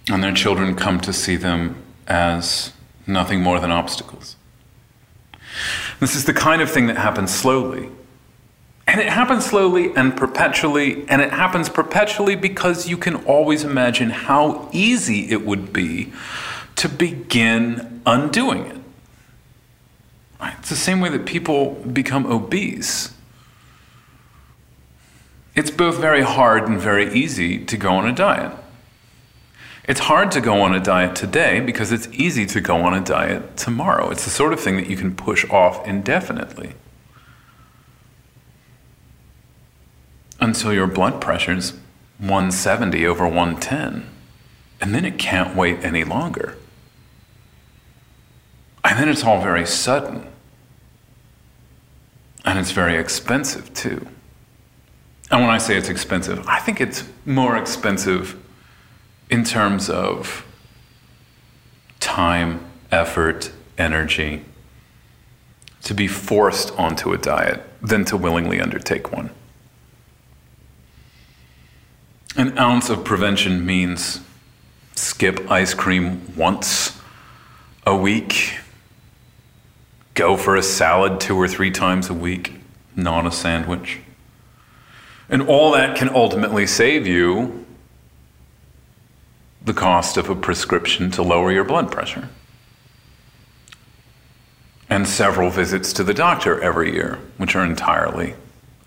And 0.10 0.24
their 0.24 0.34
children 0.34 0.74
come 0.74 1.02
to 1.02 1.12
see 1.12 1.36
them 1.36 1.84
as 2.08 2.72
nothing 3.06 3.42
more 3.42 3.60
than 3.60 3.70
obstacles. 3.70 4.38
This 6.00 6.16
is 6.16 6.24
the 6.24 6.34
kind 6.34 6.62
of 6.62 6.72
thing 6.72 6.88
that 6.88 6.96
happens 6.96 7.36
slowly. 7.36 7.90
And 8.88 9.01
it 9.01 9.10
happens 9.10 9.46
slowly 9.46 9.94
and 9.96 10.15
perpetually, 10.15 11.08
and 11.10 11.22
it 11.22 11.32
happens 11.32 11.67
perpetually 11.67 12.36
because 12.36 12.88
you 12.88 12.98
can 12.98 13.15
always 13.25 13.65
imagine 13.65 14.10
how 14.10 14.70
easy 14.72 15.29
it 15.29 15.46
would 15.46 15.74
be 15.74 16.13
to 16.77 16.88
begin 16.88 18.01
undoing 18.06 18.65
it. 18.65 18.77
It's 20.60 20.70
the 20.70 20.75
same 20.75 21.01
way 21.01 21.10
that 21.10 21.25
people 21.25 21.74
become 21.74 22.25
obese. 22.25 23.13
It's 25.56 25.72
both 25.72 25.98
very 25.98 26.22
hard 26.22 26.70
and 26.70 26.79
very 26.79 27.12
easy 27.13 27.65
to 27.65 27.77
go 27.77 27.91
on 27.91 28.08
a 28.08 28.13
diet. 28.13 28.53
It's 29.86 30.01
hard 30.01 30.32
to 30.32 30.41
go 30.41 30.62
on 30.62 30.75
a 30.75 30.79
diet 30.79 31.15
today 31.15 31.60
because 31.60 31.91
it's 31.91 32.08
easy 32.12 32.46
to 32.46 32.62
go 32.62 32.77
on 32.77 32.94
a 32.94 33.01
diet 33.01 33.58
tomorrow. 33.58 34.12
It's 34.12 34.24
the 34.24 34.29
sort 34.29 34.53
of 34.53 34.60
thing 34.60 34.75
that 34.77 34.89
you 34.89 34.96
can 34.96 35.15
push 35.15 35.50
off 35.50 35.86
indefinitely. 35.88 36.74
Until 40.39 40.74
your 40.74 40.88
blood 40.88 41.20
pressure's 41.20 41.74
170 42.20 43.06
over 43.06 43.25
110. 43.25 44.08
And 44.79 44.94
then 44.94 45.06
it 45.06 45.17
can't 45.17 45.56
wait 45.56 45.84
any 45.84 46.03
longer. 46.03 46.58
And 48.84 49.00
then 49.00 49.10
it's 49.10 49.24
all 49.24 49.41
very 49.41 49.65
sudden. 49.65 50.27
And 52.46 52.58
it's 52.58 52.72
very 52.72 52.98
expensive 52.98 53.74
too. 53.74 54.08
And 55.29 55.41
when 55.41 55.50
I 55.50 55.58
say 55.58 55.75
it's 55.75 55.89
expensive, 55.89 56.48
I 56.48 56.60
think 56.60 56.79
it's 56.79 57.03
more 57.25 57.58
expensive 57.58 58.41
in 59.29 59.44
terms 59.44 59.89
of 59.89 60.46
time, 62.00 62.65
effort, 62.91 63.51
energy 63.77 64.46
to 65.84 65.94
be 65.94 66.08
forced 66.08 66.72
onto 66.77 67.12
a 67.13 67.17
diet 67.17 67.62
than 67.82 68.06
to 68.06 68.17
willingly 68.17 68.62
undertake 68.62 69.12
one. 69.12 69.29
An 72.58 72.64
ounce 72.64 72.90
of 72.90 73.04
prevention 73.04 73.68
means 73.68 74.20
skip 74.96 75.52
ice 75.52 75.76
cream 75.76 76.36
once 76.36 77.00
a 77.86 77.96
week, 77.96 78.58
go 80.16 80.36
for 80.36 80.56
a 80.56 80.64
salad 80.64 81.20
two 81.20 81.38
or 81.38 81.48
three 81.48 81.70
times 81.70 82.10
a 82.10 82.16
week, 82.16 82.54
not 82.96 83.28
a 83.28 83.32
sandwich. 83.32 84.00
And 85.30 85.44
all 85.44 85.70
that 85.74 85.96
can 85.96 86.10
ultimately 86.10 86.66
save 86.66 87.06
you 87.06 87.64
the 89.64 89.76
cost 89.76 90.18
of 90.18 90.28
a 90.28 90.36
prescription 90.36 91.12
to 91.12 91.22
lower 91.22 91.52
your 91.52 91.64
blood 91.64 91.92
pressure. 91.92 92.28
And 94.90 95.08
several 95.08 95.52
visits 95.52 95.94
to 95.94 96.04
the 96.04 96.16
doctor 96.16 96.60
every 96.60 96.92
year, 96.92 97.20
which 97.38 97.56
are 97.56 97.64
entirely 97.64 98.34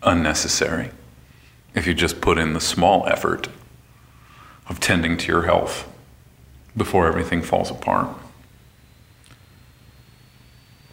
unnecessary 0.02 0.90
if 1.72 1.86
you 1.86 1.94
just 1.94 2.20
put 2.20 2.36
in 2.36 2.52
the 2.52 2.60
small 2.60 3.06
effort 3.06 3.46
of 4.70 4.80
tending 4.80 5.18
to 5.18 5.26
your 5.26 5.42
health 5.42 5.86
before 6.74 7.06
everything 7.06 7.42
falls 7.42 7.70
apart. 7.70 8.08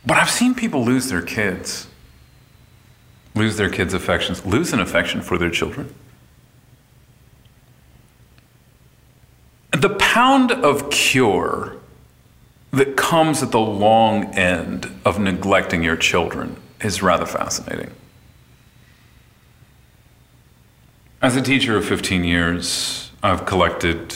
But 0.05 0.17
I've 0.17 0.29
seen 0.29 0.53
people 0.53 0.83
lose 0.83 1.07
their 1.07 1.21
kids 1.21 1.87
lose 3.37 3.57
their 3.57 3.69
kids' 3.69 3.93
affections, 3.93 4.45
lose 4.45 4.73
an 4.73 4.79
affection 4.79 5.21
for 5.21 5.37
their 5.37 5.49
children. 5.49 5.93
The 9.71 9.89
pound 9.89 10.51
of 10.51 10.89
cure 10.89 11.77
that 12.71 12.97
comes 12.97 13.43
at 13.43 13.51
the 13.51 13.59
long 13.59 14.35
end 14.35 14.91
of 15.05 15.19
neglecting 15.19 15.83
your 15.83 15.95
children 15.95 16.57
is 16.81 17.01
rather 17.01 17.25
fascinating. 17.25 17.91
As 21.21 21.35
a 21.35 21.41
teacher 21.41 21.77
of 21.77 21.85
15 21.85 22.23
years, 22.23 23.06
I've 23.23 23.45
collected 23.45 24.15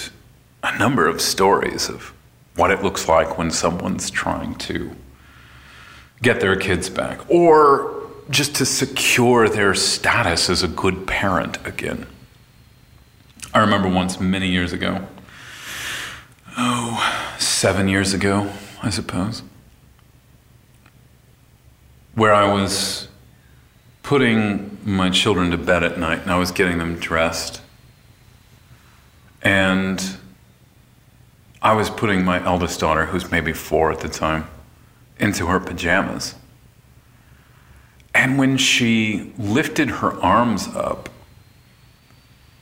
a 0.64 0.78
number 0.78 1.08
of 1.08 1.22
stories 1.22 1.90
of 1.90 2.14
what 2.56 2.72
it 2.72 2.84
looks 2.84 3.08
like 3.08 3.38
when 3.38 3.52
someone's 3.52 4.10
trying 4.10 4.56
to 4.56 4.92
get 6.22 6.40
their 6.40 6.56
kids 6.56 6.90
back 6.90 7.20
or 7.30 8.10
just 8.30 8.56
to 8.56 8.66
secure 8.66 9.50
their 9.50 9.74
status 9.74 10.50
as 10.50 10.64
a 10.64 10.68
good 10.68 11.08
parent 11.08 11.58
again. 11.66 12.06
I 13.54 13.60
remember 13.60 13.90
once 13.90 14.20
many 14.20 14.48
years 14.48 14.72
ago, 14.72 15.08
oh, 16.58 17.36
seven 17.40 17.88
years 17.88 18.14
ago, 18.14 18.52
I 18.82 18.90
suppose, 18.90 19.44
where 22.14 22.34
I 22.34 22.52
was 22.52 23.08
putting 24.04 24.78
my 24.86 25.10
children 25.10 25.52
to 25.52 25.58
bed 25.58 25.84
at 25.84 25.98
night 25.98 26.22
and 26.22 26.32
I 26.32 26.38
was 26.38 26.52
getting 26.52 26.78
them 26.78 26.96
dressed. 26.96 27.61
And 29.42 30.18
I 31.62 31.74
was 31.74 31.90
putting 31.90 32.24
my 32.24 32.44
eldest 32.44 32.80
daughter, 32.80 33.06
who's 33.06 33.32
maybe 33.32 33.54
four 33.54 33.92
at 33.92 34.00
the 34.00 34.10
time, 34.10 34.48
into 35.20 35.48
her 35.48 35.60
pajamas. 35.60 36.36
And 38.14 38.38
when 38.38 38.58
she 38.58 39.32
lifted 39.38 39.90
her 39.90 40.14
arms 40.22 40.68
up 40.76 41.10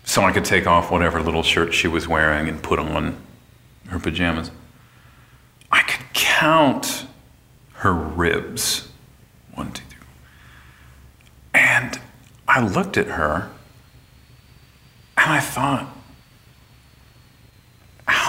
so 0.03 0.21
I 0.23 0.31
could 0.31 0.45
take 0.45 0.67
off 0.67 0.91
whatever 0.91 1.21
little 1.21 1.43
shirt 1.43 1.73
she 1.73 1.87
was 1.87 2.07
wearing 2.07 2.47
and 2.47 2.61
put 2.61 2.79
on 2.79 3.17
her 3.87 3.99
pajamas, 3.99 4.51
I 5.71 5.81
could 5.81 6.05
count 6.13 7.05
her 7.75 7.93
ribs. 7.93 8.89
One, 9.53 9.71
two, 9.71 9.83
three. 9.89 10.05
And 11.53 11.99
I 12.47 12.61
looked 12.65 12.97
at 12.97 13.07
her 13.07 13.49
and 15.17 15.31
I 15.31 15.39
thought, 15.39 15.87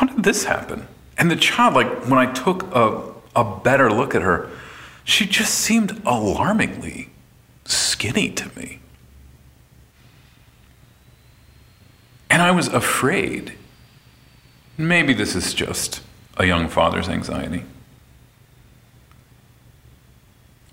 how 0.00 0.06
did 0.06 0.24
this 0.24 0.44
happen? 0.44 0.88
And 1.18 1.30
the 1.30 1.36
child, 1.36 1.74
like 1.74 2.06
when 2.08 2.18
I 2.18 2.32
took 2.32 2.62
a, 2.74 3.02
a 3.36 3.44
better 3.44 3.92
look 3.92 4.14
at 4.14 4.22
her, 4.22 4.48
she 5.04 5.26
just 5.26 5.52
seemed 5.52 6.00
alarmingly 6.06 7.10
skinny 7.66 8.30
to 8.30 8.48
me. 8.58 8.80
And 12.30 12.40
I 12.40 12.50
was 12.50 12.68
afraid. 12.68 13.52
Maybe 14.78 15.12
this 15.12 15.36
is 15.36 15.52
just 15.52 16.00
a 16.38 16.46
young 16.46 16.68
father's 16.68 17.10
anxiety. 17.10 17.64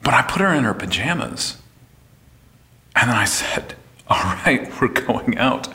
But 0.03 0.13
I 0.13 0.21
put 0.21 0.39
her 0.39 0.53
in 0.53 0.63
her 0.63 0.73
pajamas. 0.73 1.57
And 2.95 3.09
then 3.09 3.17
I 3.17 3.25
said, 3.25 3.75
All 4.07 4.23
right, 4.23 4.71
we're 4.81 4.87
going 4.87 5.37
out. 5.37 5.67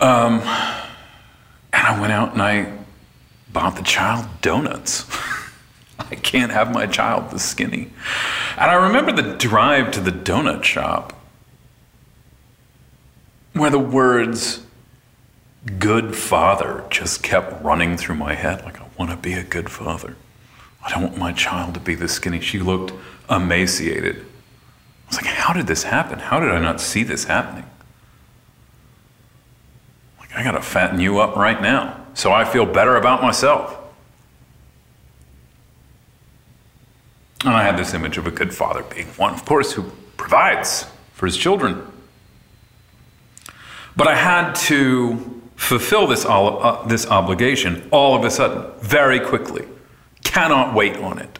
Um, 0.00 0.40
and 1.78 1.86
I 1.86 2.00
went 2.00 2.12
out 2.12 2.32
and 2.32 2.42
I 2.42 2.72
bought 3.52 3.76
the 3.76 3.82
child 3.82 4.26
donuts. 4.40 5.06
I 5.98 6.16
can't 6.16 6.50
have 6.50 6.72
my 6.72 6.86
child 6.86 7.30
this 7.30 7.44
skinny. 7.44 7.90
And 8.56 8.70
I 8.70 8.74
remember 8.74 9.12
the 9.12 9.36
drive 9.36 9.92
to 9.92 10.00
the 10.00 10.10
donut 10.10 10.64
shop 10.64 11.12
where 13.52 13.70
the 13.70 13.78
words 13.78 14.62
good 15.78 16.16
father 16.16 16.84
just 16.90 17.22
kept 17.22 17.62
running 17.62 17.96
through 17.96 18.16
my 18.16 18.34
head. 18.34 18.64
Like, 18.64 18.80
I 18.80 18.86
want 18.98 19.10
to 19.12 19.16
be 19.16 19.34
a 19.34 19.44
good 19.44 19.70
father. 19.70 20.16
I 20.84 20.90
don't 20.90 21.02
want 21.02 21.18
my 21.18 21.32
child 21.32 21.74
to 21.74 21.80
be 21.80 21.94
this 21.94 22.14
skinny. 22.14 22.40
She 22.40 22.58
looked 22.58 22.92
emaciated. 23.30 24.16
I 24.16 25.08
was 25.08 25.16
like, 25.16 25.26
how 25.26 25.52
did 25.52 25.66
this 25.68 25.84
happen? 25.84 26.18
How 26.18 26.40
did 26.40 26.50
I 26.50 26.58
not 26.60 26.80
see 26.80 27.04
this 27.04 27.24
happening? 27.24 27.68
I 30.38 30.44
got 30.44 30.52
to 30.52 30.62
fatten 30.62 31.00
you 31.00 31.18
up 31.18 31.34
right 31.34 31.60
now 31.60 31.98
so 32.14 32.32
I 32.32 32.44
feel 32.44 32.64
better 32.64 32.96
about 32.96 33.22
myself. 33.22 33.76
And 37.44 37.50
I 37.54 37.64
had 37.64 37.76
this 37.76 37.92
image 37.92 38.18
of 38.18 38.26
a 38.26 38.30
good 38.30 38.54
father 38.54 38.82
being 38.82 39.06
one, 39.16 39.34
of 39.34 39.44
course, 39.44 39.72
who 39.72 39.84
provides 40.16 40.86
for 41.12 41.26
his 41.26 41.36
children. 41.36 41.84
But 43.96 44.06
I 44.06 44.14
had 44.14 44.54
to 44.66 45.42
fulfill 45.56 46.06
this, 46.06 46.24
uh, 46.24 46.84
this 46.86 47.06
obligation 47.08 47.88
all 47.90 48.16
of 48.16 48.24
a 48.24 48.30
sudden, 48.30 48.64
very 48.80 49.18
quickly. 49.18 49.66
Cannot 50.22 50.72
wait 50.72 50.96
on 50.98 51.18
it. 51.18 51.38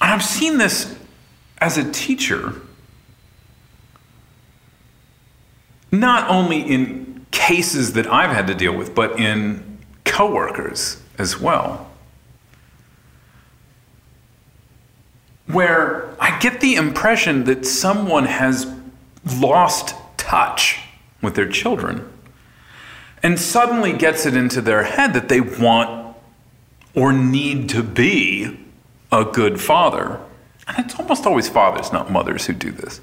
And 0.00 0.12
I've 0.12 0.24
seen 0.24 0.58
this 0.58 0.96
as 1.58 1.78
a 1.78 1.90
teacher, 1.92 2.60
not 5.90 6.28
only 6.28 6.60
in 6.60 7.26
cases 7.30 7.94
that 7.94 8.06
I've 8.06 8.30
had 8.30 8.46
to 8.48 8.54
deal 8.54 8.76
with, 8.76 8.94
but 8.94 9.18
in 9.18 9.78
coworkers 10.04 11.00
as 11.18 11.38
well. 11.38 11.90
Where 15.46 16.14
I 16.20 16.38
get 16.38 16.60
the 16.60 16.74
impression 16.74 17.44
that 17.44 17.64
someone 17.64 18.26
has 18.26 18.66
lost 19.40 19.94
touch 20.16 20.80
with 21.22 21.34
their 21.34 21.48
children 21.48 22.10
and 23.22 23.38
suddenly 23.38 23.92
gets 23.92 24.26
it 24.26 24.36
into 24.36 24.60
their 24.60 24.84
head 24.84 25.14
that 25.14 25.28
they 25.28 25.40
want 25.40 26.16
or 26.94 27.12
need 27.12 27.68
to 27.70 27.82
be 27.82 28.58
a 29.10 29.24
good 29.24 29.60
father. 29.60 30.20
And 30.66 30.84
it's 30.84 30.98
almost 30.98 31.26
always 31.26 31.48
fathers, 31.48 31.92
not 31.92 32.10
mothers, 32.10 32.46
who 32.46 32.52
do 32.52 32.70
this. 32.70 33.00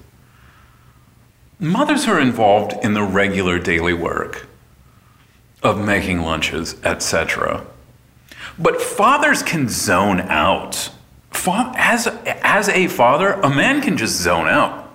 Mothers 1.60 2.08
are 2.08 2.20
involved 2.20 2.74
in 2.84 2.94
the 2.94 3.04
regular 3.04 3.60
daily 3.60 3.94
work 3.94 4.48
of 5.64 5.84
making 5.84 6.22
lunches, 6.22 6.76
etc. 6.84 7.66
But 8.58 8.82
fathers 8.82 9.42
can 9.42 9.70
zone 9.70 10.22
out. 10.22 10.90
As, 11.48 12.08
as 12.08 12.70
a 12.70 12.88
father, 12.88 13.34
a 13.34 13.50
man 13.50 13.82
can 13.82 13.98
just 13.98 14.16
zone 14.22 14.48
out. 14.48 14.94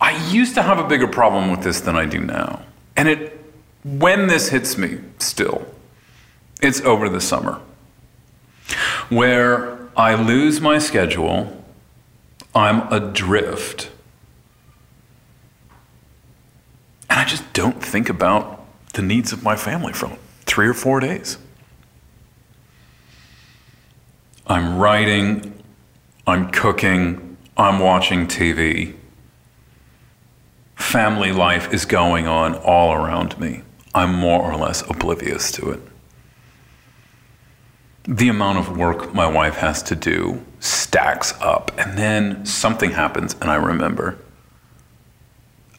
I 0.00 0.16
used 0.30 0.54
to 0.54 0.62
have 0.62 0.78
a 0.78 0.88
bigger 0.88 1.06
problem 1.06 1.50
with 1.50 1.62
this 1.62 1.80
than 1.80 1.96
I 1.96 2.06
do 2.06 2.20
now. 2.20 2.62
And 2.96 3.08
it 3.08 3.40
when 3.82 4.26
this 4.26 4.48
hits 4.50 4.76
me 4.76 4.98
still, 5.18 5.66
it's 6.62 6.80
over 6.82 7.08
the 7.08 7.20
summer. 7.20 7.60
Where 9.08 9.78
I 9.96 10.14
lose 10.14 10.60
my 10.60 10.78
schedule, 10.78 11.59
I'm 12.54 12.92
adrift. 12.92 13.90
And 17.08 17.18
I 17.18 17.24
just 17.24 17.52
don't 17.52 17.82
think 17.82 18.08
about 18.08 18.64
the 18.94 19.02
needs 19.02 19.32
of 19.32 19.42
my 19.42 19.56
family 19.56 19.92
for 19.92 20.16
three 20.46 20.66
or 20.66 20.74
four 20.74 21.00
days. 21.00 21.38
I'm 24.46 24.78
writing, 24.78 25.62
I'm 26.26 26.50
cooking, 26.50 27.36
I'm 27.56 27.78
watching 27.78 28.26
TV 28.26 28.94
family 30.90 31.30
life 31.30 31.72
is 31.72 31.84
going 31.84 32.26
on 32.26 32.54
all 32.54 32.92
around 32.92 33.38
me. 33.38 33.62
I'm 33.94 34.12
more 34.12 34.42
or 34.42 34.56
less 34.56 34.82
oblivious 34.90 35.52
to 35.52 35.70
it. 35.70 35.80
The 38.04 38.28
amount 38.28 38.58
of 38.58 38.76
work 38.76 39.14
my 39.14 39.26
wife 39.26 39.56
has 39.56 39.82
to 39.84 39.96
do 39.96 40.44
stacks 40.58 41.34
up, 41.40 41.70
and 41.78 41.96
then 41.98 42.44
something 42.46 42.92
happens, 42.92 43.34
and 43.40 43.50
I 43.50 43.56
remember 43.56 44.18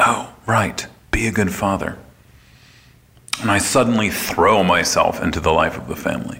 oh, 0.02 0.34
right, 0.46 0.88
be 1.12 1.28
a 1.28 1.32
good 1.32 1.54
father. 1.54 1.98
And 3.40 3.50
I 3.50 3.58
suddenly 3.58 4.10
throw 4.10 4.64
myself 4.64 5.22
into 5.22 5.40
the 5.40 5.52
life 5.52 5.78
of 5.78 5.88
the 5.88 5.96
family. 5.96 6.40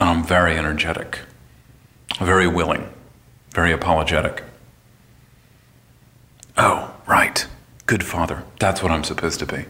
And 0.00 0.10
I'm 0.10 0.24
very 0.24 0.56
energetic, 0.56 1.20
very 2.20 2.46
willing, 2.46 2.88
very 3.50 3.72
apologetic. 3.72 4.44
Oh, 6.56 6.94
right. 7.06 7.46
Good 7.86 8.04
father. 8.04 8.44
That's 8.58 8.82
what 8.82 8.92
I'm 8.92 9.04
supposed 9.04 9.38
to 9.40 9.46
be. 9.46 9.64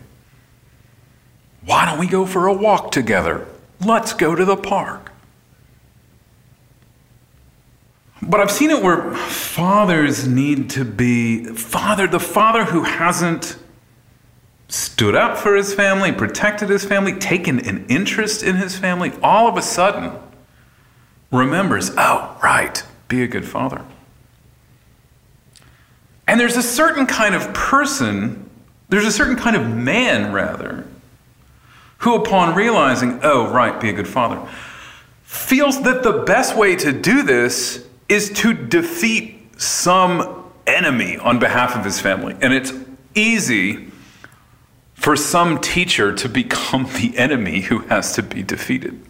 Why 1.65 1.87
don't 1.87 1.99
we 1.99 2.07
go 2.07 2.27
for 2.27 2.47
a 2.47 2.53
walk 2.53 2.91
together? 2.93 3.47
Let's 3.85 4.13
go 4.13 4.35
to 4.35 4.45
the 4.45 4.57
park. 4.57 5.13
But 8.21 8.41
I've 8.41 8.51
seen 8.51 8.71
it 8.71 8.83
where 8.83 9.15
fathers 9.15 10.27
need 10.27 10.71
to 10.71 10.85
be 10.85 11.45
father, 11.45 12.07
the 12.07 12.21
father 12.21 12.65
who 12.65 12.83
hasn't 12.83 13.57
stood 14.69 15.15
up 15.15 15.39
for 15.39 15.55
his 15.55 15.73
family, 15.73 16.13
protected 16.13 16.69
his 16.69 16.85
family, 16.85 17.15
taken 17.15 17.61
an 17.61 17.87
interest 17.89 18.43
in 18.43 18.57
his 18.57 18.77
family, 18.77 19.13
all 19.23 19.49
of 19.49 19.57
a 19.57 19.63
sudden 19.63 20.13
remembers, 21.31 21.91
oh, 21.97 22.39
right, 22.43 22.83
be 23.07 23.23
a 23.23 23.27
good 23.27 23.47
father. 23.47 23.85
And 26.27 26.39
there's 26.39 26.57
a 26.57 26.63
certain 26.63 27.07
kind 27.07 27.35
of 27.35 27.55
person, 27.55 28.51
there's 28.89 29.07
a 29.07 29.13
certain 29.13 29.37
kind 29.37 29.57
of 29.57 29.75
man, 29.75 30.33
rather, 30.33 30.87
who, 31.99 32.15
upon 32.15 32.55
realizing, 32.55 33.21
oh, 33.23 33.51
right, 33.51 33.81
be 33.81 33.91
a 33.91 33.93
good 33.93 34.09
father, 34.09 34.49
feels 35.23 35.83
that 35.83 36.03
the 36.03 36.25
best 36.25 36.57
way 36.57 36.75
to 36.77 36.93
do 36.93 37.23
this 37.23 37.87
is 38.09 38.31
to 38.31 38.55
defeat 38.55 39.61
some 39.61 40.45
enemy 40.67 41.17
on 41.19 41.39
behalf 41.39 41.77
of 41.77 41.85
his 41.85 42.01
family. 42.01 42.37
And 42.41 42.53
it's 42.53 42.73
easy 43.15 43.89
for 44.95 45.17
some 45.17 45.61
teacher 45.61 46.15
to 46.15 46.29
become 46.29 46.85
the 46.85 47.17
enemy 47.17 47.63
who 47.63 47.81
has 47.81 48.15
to 48.15 48.23
be 48.23 48.43
defeated. 48.43 49.01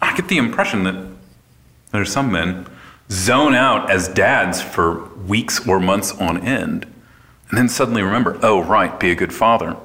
I 0.00 0.14
get 0.16 0.28
the 0.28 0.38
impression 0.38 0.84
that 0.84 1.08
there 1.92 2.00
are 2.00 2.04
some 2.04 2.30
men 2.30 2.66
zone 3.10 3.54
out 3.54 3.90
as 3.90 4.08
dads 4.08 4.60
for 4.60 5.04
weeks 5.14 5.66
or 5.66 5.80
months 5.80 6.12
on 6.12 6.38
end, 6.38 6.84
and 7.48 7.58
then 7.58 7.68
suddenly 7.68 8.02
remember, 8.02 8.38
oh, 8.42 8.62
right, 8.62 8.98
be 8.98 9.10
a 9.10 9.14
good 9.14 9.32
father. 9.32 9.76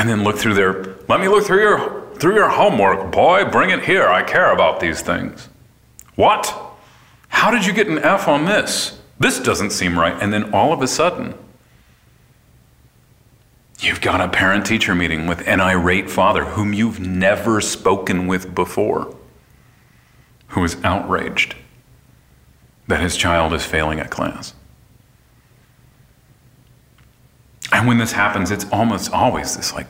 And 0.00 0.08
then 0.08 0.24
look 0.24 0.38
through 0.38 0.54
their, 0.54 0.96
let 1.08 1.20
me 1.20 1.28
look 1.28 1.44
through 1.44 1.60
your, 1.60 2.10
through 2.14 2.34
your 2.34 2.48
homework, 2.48 3.12
boy, 3.12 3.44
bring 3.44 3.68
it 3.68 3.84
here. 3.84 4.08
I 4.08 4.22
care 4.22 4.50
about 4.50 4.80
these 4.80 5.02
things. 5.02 5.50
What? 6.14 6.58
How 7.28 7.50
did 7.50 7.66
you 7.66 7.74
get 7.74 7.86
an 7.86 7.98
F 7.98 8.26
on 8.26 8.46
this? 8.46 8.98
This 9.18 9.38
doesn't 9.38 9.72
seem 9.72 9.98
right. 9.98 10.16
And 10.18 10.32
then 10.32 10.54
all 10.54 10.72
of 10.72 10.80
a 10.80 10.86
sudden, 10.86 11.34
you've 13.80 14.00
got 14.00 14.22
a 14.22 14.28
parent 14.28 14.64
teacher 14.64 14.94
meeting 14.94 15.26
with 15.26 15.46
an 15.46 15.60
irate 15.60 16.08
father 16.08 16.46
whom 16.46 16.72
you've 16.72 16.98
never 16.98 17.60
spoken 17.60 18.26
with 18.26 18.54
before 18.54 19.14
who 20.48 20.64
is 20.64 20.78
outraged 20.82 21.56
that 22.88 23.02
his 23.02 23.18
child 23.18 23.52
is 23.52 23.66
failing 23.66 24.00
at 24.00 24.08
class. 24.08 24.54
And 27.72 27.86
when 27.86 27.98
this 27.98 28.12
happens, 28.12 28.50
it's 28.50 28.66
almost 28.72 29.12
always 29.12 29.56
this 29.56 29.72
like 29.72 29.86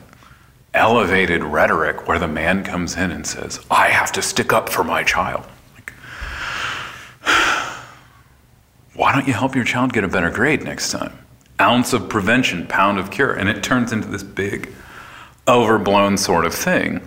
elevated 0.73 1.43
rhetoric 1.43 2.07
where 2.07 2.19
the 2.19 2.27
man 2.27 2.63
comes 2.63 2.95
in 2.95 3.11
and 3.11 3.25
says, 3.25 3.59
I 3.69 3.89
have 3.89 4.11
to 4.13 4.21
stick 4.21 4.53
up 4.53 4.69
for 4.69 4.83
my 4.83 5.03
child. 5.03 5.45
Like, 5.75 5.93
why 8.93 9.13
don't 9.13 9.27
you 9.27 9.33
help 9.33 9.55
your 9.55 9.65
child 9.65 9.93
get 9.93 10.03
a 10.03 10.07
better 10.07 10.29
grade 10.29 10.63
next 10.63 10.91
time? 10.91 11.17
Ounce 11.59 11.93
of 11.93 12.09
prevention, 12.09 12.67
pound 12.67 12.97
of 12.97 13.11
cure. 13.11 13.33
And 13.33 13.49
it 13.49 13.63
turns 13.63 13.91
into 13.91 14.07
this 14.07 14.23
big, 14.23 14.73
overblown 15.47 16.17
sort 16.17 16.45
of 16.45 16.53
thing 16.53 17.01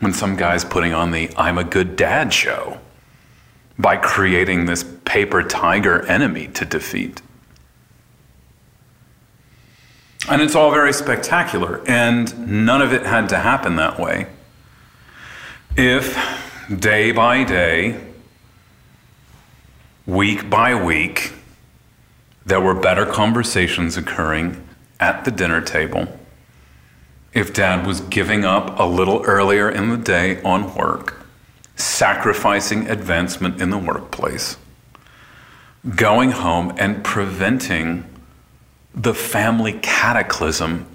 when 0.00 0.12
some 0.12 0.36
guy's 0.36 0.64
putting 0.64 0.92
on 0.92 1.10
the 1.10 1.30
I'm 1.36 1.58
a 1.58 1.64
good 1.64 1.96
dad 1.96 2.32
show 2.32 2.78
by 3.78 3.96
creating 3.96 4.66
this 4.66 4.84
paper 5.04 5.42
tiger 5.42 6.04
enemy 6.06 6.48
to 6.48 6.64
defeat. 6.64 7.22
And 10.28 10.40
it's 10.40 10.54
all 10.54 10.70
very 10.70 10.92
spectacular, 10.92 11.82
and 11.86 12.66
none 12.66 12.80
of 12.80 12.92
it 12.92 13.04
had 13.04 13.28
to 13.28 13.38
happen 13.38 13.76
that 13.76 13.98
way. 13.98 14.26
If 15.76 16.16
day 16.74 17.12
by 17.12 17.44
day, 17.44 18.00
week 20.06 20.48
by 20.48 20.74
week, 20.74 21.32
there 22.46 22.60
were 22.60 22.74
better 22.74 23.04
conversations 23.04 23.96
occurring 23.96 24.66
at 24.98 25.24
the 25.24 25.30
dinner 25.30 25.60
table 25.60 26.08
if 27.34 27.52
dad 27.52 27.84
was 27.84 28.00
giving 28.00 28.44
up 28.44 28.78
a 28.78 28.84
little 28.84 29.22
earlier 29.24 29.68
in 29.68 29.90
the 29.90 29.96
day 29.96 30.40
on 30.42 30.72
work, 30.74 31.26
sacrificing 31.74 32.88
advancement 32.88 33.60
in 33.60 33.70
the 33.70 33.78
workplace, 33.78 34.56
going 35.96 36.30
home 36.30 36.72
and 36.78 37.02
preventing 37.02 38.04
the 38.94 39.14
family 39.14 39.72
cataclysm 39.82 40.86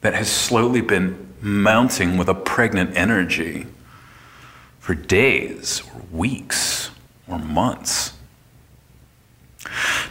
that 0.00 0.14
has 0.14 0.30
slowly 0.30 0.80
been 0.80 1.34
mounting 1.40 2.16
with 2.16 2.28
a 2.28 2.34
pregnant 2.34 2.96
energy 2.96 3.66
for 4.78 4.94
days 4.94 5.82
or 5.92 6.02
weeks 6.12 6.90
or 7.28 7.38
months. 7.38 8.12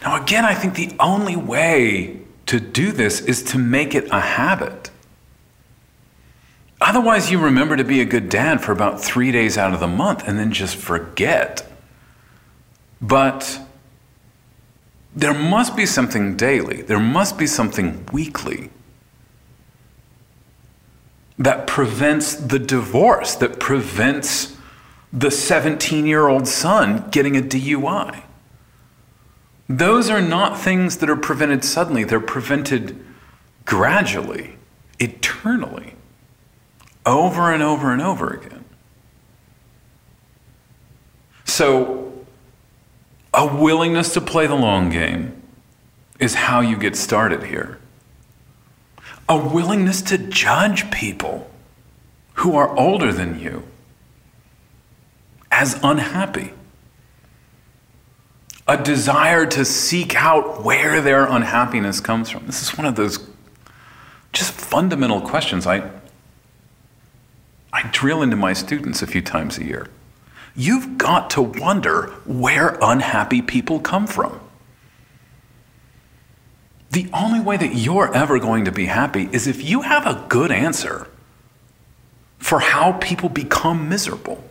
Now, 0.02 0.22
again, 0.22 0.44
I 0.44 0.54
think 0.54 0.74
the 0.74 0.94
only 1.00 1.36
way 1.36 2.20
to 2.46 2.60
do 2.60 2.92
this 2.92 3.20
is 3.20 3.42
to 3.44 3.58
make 3.58 3.94
it 3.94 4.06
a 4.10 4.20
habit. 4.20 4.90
Otherwise, 6.80 7.30
you 7.30 7.38
remember 7.38 7.76
to 7.76 7.84
be 7.84 8.00
a 8.00 8.04
good 8.04 8.28
dad 8.28 8.60
for 8.60 8.72
about 8.72 9.02
three 9.02 9.32
days 9.32 9.56
out 9.56 9.72
of 9.72 9.80
the 9.80 9.88
month 9.88 10.28
and 10.28 10.38
then 10.38 10.52
just 10.52 10.76
forget. 10.76 11.66
But 13.00 13.60
there 15.16 15.34
must 15.34 15.74
be 15.74 15.86
something 15.86 16.36
daily, 16.36 16.82
there 16.82 17.00
must 17.00 17.38
be 17.38 17.46
something 17.46 18.06
weekly 18.12 18.68
that 21.38 21.66
prevents 21.66 22.34
the 22.34 22.58
divorce, 22.58 23.34
that 23.36 23.58
prevents 23.58 24.56
the 25.12 25.30
17 25.30 26.06
year 26.06 26.28
old 26.28 26.46
son 26.46 27.08
getting 27.10 27.36
a 27.36 27.40
DUI. 27.40 28.22
Those 29.68 30.10
are 30.10 30.20
not 30.20 30.60
things 30.60 30.98
that 30.98 31.08
are 31.08 31.16
prevented 31.16 31.64
suddenly, 31.64 32.04
they're 32.04 32.20
prevented 32.20 33.02
gradually, 33.64 34.56
eternally 35.00 35.94
over 37.06 37.52
and 37.52 37.62
over 37.62 37.92
and 37.92 38.02
over 38.02 38.30
again. 38.30 38.64
So, 41.44 42.12
A 43.36 43.46
willingness 43.46 44.14
to 44.14 44.22
play 44.22 44.46
the 44.46 44.54
long 44.54 44.88
game 44.88 45.42
is 46.18 46.34
how 46.34 46.60
you 46.60 46.78
get 46.78 46.96
started 46.96 47.42
here. 47.42 47.78
A 49.28 49.36
willingness 49.36 50.00
to 50.02 50.16
judge 50.16 50.90
people 50.90 51.50
who 52.36 52.56
are 52.56 52.74
older 52.78 53.12
than 53.12 53.38
you 53.38 53.64
as 55.50 55.78
unhappy. 55.82 56.54
A 58.66 58.82
desire 58.82 59.44
to 59.46 59.66
seek 59.66 60.14
out 60.14 60.64
where 60.64 61.02
their 61.02 61.26
unhappiness 61.26 62.00
comes 62.00 62.30
from. 62.30 62.46
This 62.46 62.62
is 62.62 62.78
one 62.78 62.86
of 62.86 62.96
those 62.96 63.18
just 64.32 64.52
fundamental 64.52 65.20
questions 65.20 65.66
I, 65.66 65.90
I 67.70 67.88
drill 67.92 68.22
into 68.22 68.36
my 68.36 68.54
students 68.54 69.02
a 69.02 69.06
few 69.06 69.20
times 69.20 69.58
a 69.58 69.64
year. 69.64 69.88
You've 70.56 70.96
got 70.96 71.30
to 71.30 71.42
wonder 71.42 72.06
where 72.24 72.78
unhappy 72.80 73.42
people 73.42 73.78
come 73.78 74.06
from. 74.06 74.40
The 76.90 77.10
only 77.12 77.40
way 77.40 77.58
that 77.58 77.74
you're 77.74 78.14
ever 78.14 78.38
going 78.38 78.64
to 78.64 78.72
be 78.72 78.86
happy 78.86 79.28
is 79.30 79.46
if 79.46 79.62
you 79.62 79.82
have 79.82 80.06
a 80.06 80.24
good 80.28 80.50
answer 80.50 81.08
for 82.38 82.60
how 82.60 82.92
people 82.92 83.28
become 83.28 83.88
miserable. 83.88 84.42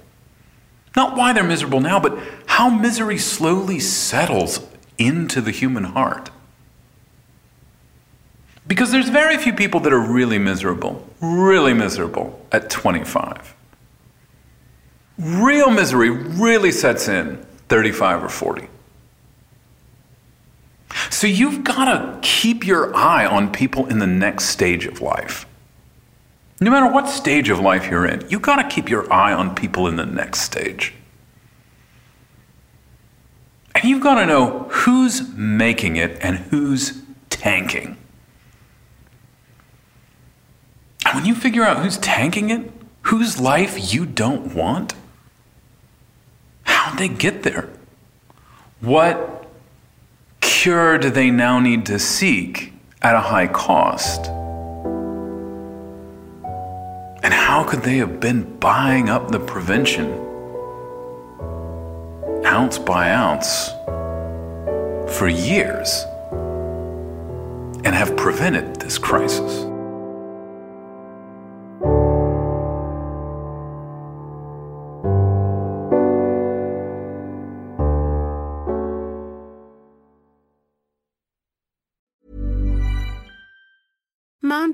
Not 0.95 1.17
why 1.17 1.33
they're 1.33 1.43
miserable 1.43 1.81
now, 1.81 1.99
but 1.99 2.17
how 2.45 2.69
misery 2.69 3.17
slowly 3.17 3.79
settles 3.79 4.59
into 4.97 5.41
the 5.41 5.51
human 5.51 5.85
heart. 5.85 6.29
Because 8.67 8.91
there's 8.91 9.09
very 9.09 9.37
few 9.37 9.53
people 9.53 9.79
that 9.81 9.93
are 9.93 9.99
really 9.99 10.37
miserable, 10.37 11.07
really 11.21 11.73
miserable 11.73 12.45
at 12.51 12.69
25. 12.69 13.54
Real 15.17 15.69
misery 15.71 16.09
really 16.09 16.71
sets 16.71 17.07
in 17.07 17.45
35 17.69 18.23
or 18.23 18.29
40. 18.29 18.67
So 21.09 21.27
you've 21.27 21.63
got 21.63 21.85
to 21.85 22.19
keep 22.21 22.65
your 22.65 22.95
eye 22.95 23.25
on 23.25 23.51
people 23.51 23.85
in 23.87 23.99
the 23.99 24.07
next 24.07 24.45
stage 24.45 24.85
of 24.85 25.01
life. 25.01 25.45
No 26.59 26.71
matter 26.71 26.91
what 26.91 27.09
stage 27.09 27.49
of 27.49 27.59
life 27.59 27.89
you're 27.89 28.05
in, 28.05 28.25
you've 28.29 28.41
got 28.41 28.57
to 28.57 28.67
keep 28.73 28.89
your 28.89 29.11
eye 29.11 29.33
on 29.33 29.55
people 29.55 29.87
in 29.87 29.95
the 29.95 30.05
next 30.05 30.41
stage. 30.41 30.93
And 33.73 33.83
you've 33.83 34.01
got 34.01 34.15
to 34.15 34.25
know 34.25 34.67
who's 34.69 35.29
making 35.33 35.97
it 35.97 36.17
and 36.21 36.37
who's 36.37 37.01
tanking. 37.29 37.97
And 41.05 41.15
when 41.15 41.25
you 41.25 41.35
figure 41.35 41.63
out 41.63 41.83
who's 41.83 41.97
tanking 41.97 42.49
it, 42.49 42.71
whose 43.03 43.39
life 43.39 43.93
you 43.93 44.05
don't 44.05 44.55
want, 44.55 44.95
how'd 46.85 46.99
they 46.99 47.07
get 47.07 47.41
there? 47.41 47.67
What 48.79 49.47
cure 50.39 50.99
do 50.99 51.09
they 51.09 51.31
now 51.31 51.59
need 51.59 51.87
to 51.87 51.97
seek 51.97 52.73
at 53.01 53.15
a 53.15 53.21
high 53.21 53.47
cost? 53.47 54.27
And 57.23 57.33
how 57.33 57.63
could 57.63 57.81
they 57.81 57.97
have 57.97 58.19
been 58.19 58.59
buying 58.59 59.09
up 59.09 59.31
the 59.31 59.39
prevention 59.39 60.11
ounce 62.45 62.77
by 62.77 63.09
ounce 63.11 63.69
for 65.17 65.27
years 65.27 66.05
and 67.83 67.95
have 67.95 68.15
prevented 68.15 68.75
this 68.75 68.99
crisis? 68.99 69.74